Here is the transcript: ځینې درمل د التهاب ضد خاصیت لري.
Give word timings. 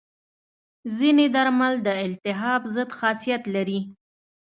ځینې 0.97 1.25
درمل 1.35 1.73
د 1.85 1.89
التهاب 2.05 2.61
ضد 2.75 2.89
خاصیت 2.99 3.43
لري. 3.55 3.79